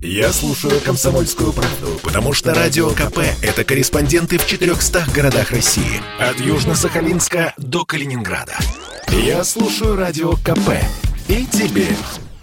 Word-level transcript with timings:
Я 0.00 0.32
слушаю 0.32 0.80
«Комсомольскую 0.80 1.52
правду», 1.52 1.98
потому 2.04 2.32
что 2.32 2.54
«Радио 2.54 2.90
КП»— 2.90 3.18
это 3.42 3.64
корреспонденты 3.64 4.38
в 4.38 4.46
400 4.46 5.06
городах 5.12 5.50
России. 5.50 6.00
От 6.20 6.36
Южно-Сахалинска 6.36 7.52
до 7.56 7.84
Калининграда. 7.84 8.56
Я 9.08 9.42
слушаю 9.42 9.96
«Радио 9.96 10.34
КП» 10.34 10.70
и 11.26 11.44
тебе 11.46 11.88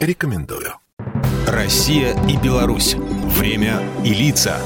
рекомендую. 0.00 0.74
Россия 1.46 2.16
и 2.26 2.36
Беларусь. 2.36 2.96
Время 2.96 3.80
и 4.04 4.12
лица. 4.12 4.58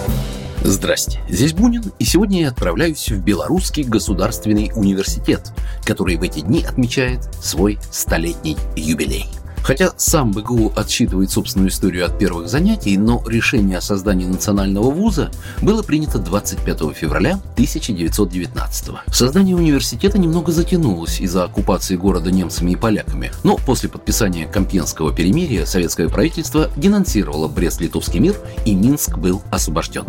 Здрасте, 0.64 1.20
здесь 1.28 1.52
Бунин, 1.52 1.92
и 1.98 2.04
сегодня 2.06 2.40
я 2.40 2.48
отправляюсь 2.48 3.10
в 3.10 3.22
Белорусский 3.22 3.82
государственный 3.82 4.72
университет, 4.74 5.52
который 5.84 6.16
в 6.16 6.22
эти 6.22 6.40
дни 6.40 6.64
отмечает 6.64 7.20
свой 7.42 7.78
столетний 7.92 8.56
юбилей. 8.76 9.26
Хотя 9.68 9.92
сам 9.98 10.32
БГУ 10.32 10.72
отсчитывает 10.76 11.30
собственную 11.30 11.68
историю 11.68 12.06
от 12.06 12.18
первых 12.18 12.48
занятий, 12.48 12.96
но 12.96 13.22
решение 13.26 13.76
о 13.76 13.82
создании 13.82 14.24
национального 14.24 14.90
вуза 14.90 15.30
было 15.60 15.82
принято 15.82 16.18
25 16.18 16.96
февраля 16.96 17.34
1919 17.52 18.94
Создание 19.12 19.54
университета 19.54 20.16
немного 20.16 20.52
затянулось 20.52 21.20
из-за 21.20 21.44
оккупации 21.44 21.96
города 21.96 22.30
немцами 22.30 22.70
и 22.70 22.76
поляками, 22.76 23.30
но 23.44 23.58
после 23.58 23.90
подписания 23.90 24.46
Компьенского 24.46 25.14
перемирия 25.14 25.66
советское 25.66 26.08
правительство 26.08 26.70
денонсировало 26.78 27.46
Брест-Литовский 27.46 28.20
мир 28.20 28.36
и 28.64 28.74
Минск 28.74 29.18
был 29.18 29.42
освобожден. 29.50 30.06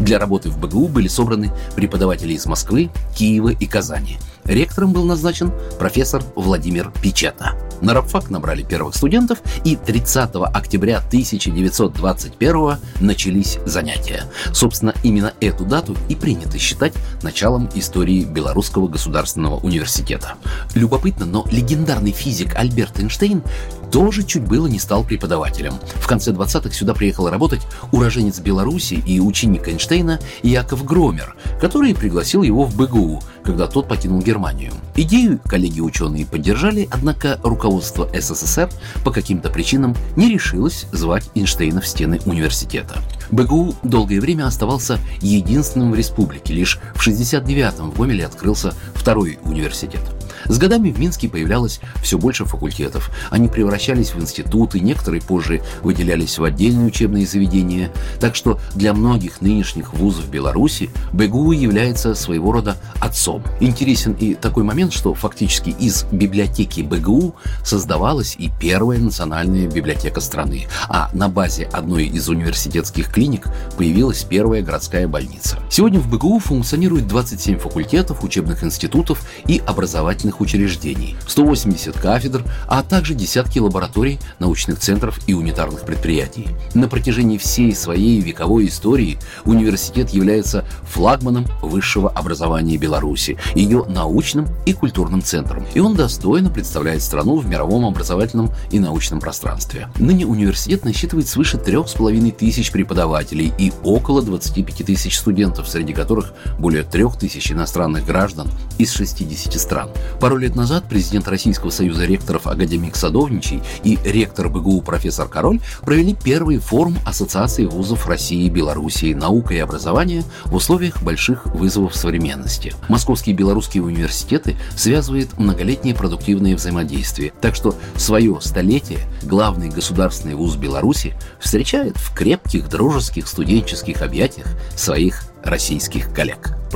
Для 0.00 0.18
работы 0.18 0.50
в 0.50 0.58
БГУ 0.58 0.88
были 0.88 1.06
собраны 1.06 1.52
преподаватели 1.76 2.32
из 2.32 2.44
Москвы, 2.46 2.90
Киева 3.16 3.50
и 3.50 3.66
Казани. 3.66 4.18
Ректором 4.44 4.92
был 4.92 5.04
назначен 5.04 5.52
профессор 5.78 6.24
Владимир 6.34 6.90
Печета. 7.00 7.56
На 7.80 7.94
рабфак 7.94 8.30
набрали 8.30 8.62
первых 8.62 8.94
студентов, 8.94 9.38
и 9.64 9.76
30 9.76 10.30
октября 10.34 10.98
1921 10.98 12.78
начались 13.00 13.58
занятия. 13.64 14.24
Собственно, 14.52 14.94
именно 15.02 15.32
эту 15.40 15.64
дату 15.64 15.96
и 16.08 16.14
принято 16.14 16.58
считать 16.58 16.92
началом 17.22 17.68
истории 17.74 18.24
Белорусского 18.24 18.88
государственного 18.88 19.56
университета. 19.56 20.34
Любопытно, 20.74 21.26
но 21.26 21.46
легендарный 21.50 22.12
физик 22.12 22.56
Альберт 22.56 22.98
Эйнштейн 22.98 23.42
тоже 23.90 24.24
чуть 24.24 24.42
было 24.42 24.66
не 24.66 24.78
стал 24.78 25.04
преподавателем. 25.04 25.74
В 25.96 26.06
конце 26.06 26.32
20-х 26.32 26.72
сюда 26.72 26.94
приехал 26.94 27.28
работать 27.28 27.62
уроженец 27.92 28.40
Беларуси 28.40 28.94
и 28.94 29.20
ученик 29.20 29.68
Эйнштейна 29.68 30.20
Яков 30.42 30.84
Громер, 30.84 31.36
который 31.60 31.94
пригласил 31.94 32.42
его 32.42 32.64
в 32.64 32.76
БГУ, 32.76 33.22
когда 33.46 33.68
тот 33.68 33.86
покинул 33.88 34.20
Германию. 34.20 34.72
Идею 34.96 35.38
коллеги-ученые 35.44 36.26
поддержали, 36.26 36.88
однако 36.90 37.38
руководство 37.44 38.08
СССР 38.12 38.68
по 39.04 39.12
каким-то 39.12 39.50
причинам 39.50 39.96
не 40.16 40.28
решилось 40.28 40.86
звать 40.92 41.30
Эйнштейна 41.34 41.80
в 41.80 41.86
стены 41.86 42.20
университета. 42.26 42.96
БГУ 43.30 43.76
долгое 43.82 44.20
время 44.20 44.46
оставался 44.46 44.98
единственным 45.20 45.92
в 45.92 45.94
республике. 45.94 46.54
Лишь 46.54 46.80
в 46.94 47.06
69-м 47.06 47.92
в 47.92 47.96
Гомеле 47.96 48.26
открылся 48.26 48.74
второй 48.94 49.38
университет. 49.44 50.02
С 50.44 50.58
годами 50.58 50.90
в 50.90 50.98
Минске 50.98 51.28
появлялось 51.28 51.80
все 52.02 52.18
больше 52.18 52.44
факультетов. 52.44 53.10
Они 53.30 53.48
превращались 53.48 54.14
в 54.14 54.20
институты, 54.20 54.80
некоторые 54.80 55.22
позже 55.22 55.62
выделялись 55.82 56.38
в 56.38 56.44
отдельные 56.44 56.86
учебные 56.86 57.26
заведения. 57.26 57.90
Так 58.20 58.34
что 58.34 58.60
для 58.74 58.92
многих 58.92 59.40
нынешних 59.40 59.94
вузов 59.94 60.28
Беларуси 60.28 60.90
БГУ 61.12 61.52
является 61.52 62.14
своего 62.14 62.52
рода 62.52 62.76
отцом. 63.00 63.42
Интересен 63.60 64.12
и 64.12 64.34
такой 64.34 64.64
момент, 64.64 64.92
что 64.92 65.14
фактически 65.14 65.70
из 65.70 66.04
библиотеки 66.12 66.80
БГУ 66.80 67.34
создавалась 67.64 68.36
и 68.38 68.50
первая 68.60 68.98
национальная 68.98 69.68
библиотека 69.68 70.20
страны. 70.20 70.66
А 70.88 71.10
на 71.12 71.28
базе 71.28 71.64
одной 71.72 72.06
из 72.06 72.28
университетских 72.28 73.12
клиник 73.12 73.46
появилась 73.76 74.24
первая 74.24 74.62
городская 74.62 75.08
больница. 75.08 75.58
Сегодня 75.70 76.00
в 76.00 76.08
БГУ 76.08 76.38
функционирует 76.38 77.06
27 77.06 77.58
факультетов, 77.58 78.24
учебных 78.24 78.62
институтов 78.64 79.26
и 79.46 79.62
образовательных 79.66 80.35
научных 80.36 80.40
учреждений, 80.40 81.16
180 81.26 81.98
кафедр, 81.98 82.44
а 82.68 82.82
также 82.82 83.14
десятки 83.14 83.58
лабораторий, 83.58 84.18
научных 84.38 84.78
центров 84.78 85.18
и 85.26 85.34
унитарных 85.34 85.84
предприятий. 85.84 86.46
На 86.74 86.88
протяжении 86.88 87.38
всей 87.38 87.74
своей 87.74 88.20
вековой 88.20 88.66
истории 88.66 89.18
университет 89.44 90.10
является 90.10 90.64
флагманом 90.82 91.46
высшего 91.62 92.10
образования 92.10 92.76
Беларуси, 92.76 93.38
ее 93.54 93.84
научным 93.88 94.46
и 94.66 94.72
культурным 94.72 95.22
центром. 95.22 95.64
И 95.74 95.80
он 95.80 95.94
достойно 95.94 96.50
представляет 96.50 97.02
страну 97.02 97.36
в 97.36 97.46
мировом 97.46 97.84
образовательном 97.84 98.50
и 98.70 98.78
научном 98.78 99.20
пространстве. 99.20 99.88
Ныне 99.98 100.26
университет 100.26 100.84
насчитывает 100.84 101.28
свыше 101.28 101.58
трех 101.58 101.88
с 101.88 101.92
половиной 101.92 102.30
тысяч 102.30 102.70
преподавателей 102.72 103.52
и 103.58 103.72
около 103.82 104.22
25 104.22 104.86
тысяч 104.86 105.18
студентов, 105.18 105.68
среди 105.68 105.92
которых 105.92 106.32
более 106.58 106.82
трех 106.82 107.18
тысяч 107.18 107.52
иностранных 107.52 108.04
граждан 108.06 108.48
из 108.78 108.92
60 108.92 109.52
стран. 109.60 109.90
Пару 110.20 110.36
лет 110.36 110.56
назад 110.56 110.84
президент 110.88 111.28
Российского 111.28 111.70
союза 111.70 112.04
ректоров 112.04 112.46
академик 112.46 112.96
Садовничий 112.96 113.62
и 113.84 113.98
ректор 114.04 114.48
БГУ 114.48 114.82
профессор 114.82 115.28
Король 115.28 115.60
провели 115.82 116.14
первый 116.14 116.58
форум 116.58 116.96
Ассоциации 117.04 117.64
вузов 117.64 118.06
России 118.06 118.44
и 118.44 118.50
Белоруссии 118.50 119.14
«Наука 119.14 119.54
и 119.54 119.58
образование 119.58 120.24
в 120.46 120.54
условиях 120.54 121.02
больших 121.02 121.46
вызовов 121.46 121.94
современности». 121.94 122.74
Московские 122.88 123.34
и 123.34 123.36
белорусские 123.36 123.82
университеты 123.82 124.56
связывает 124.76 125.38
многолетнее 125.38 125.94
продуктивное 125.94 126.56
взаимодействие, 126.56 127.32
так 127.40 127.54
что 127.54 127.74
свое 127.96 128.38
столетие 128.40 129.00
главный 129.22 129.68
государственный 129.68 130.34
вуз 130.34 130.56
Беларуси 130.56 131.14
встречает 131.40 131.96
в 131.96 132.14
крепких 132.14 132.68
дружеских 132.68 133.28
студенческих 133.28 134.02
объятиях 134.02 134.46
своих 134.76 135.22
российских 135.42 136.12
коллег. 136.12 136.56